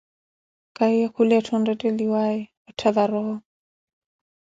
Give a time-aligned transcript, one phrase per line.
[0.75, 3.35] Kahiye kula etthu onretteliwaaya oottha varoho.